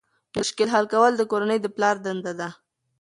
مشکل 0.37 0.67
حل 0.75 0.85
کول 0.93 1.13
د 1.17 1.21
کورنۍ 1.31 1.59
د 1.61 1.67
پلار 1.75 1.95
دنده 2.05 2.33
ده. 2.39 2.49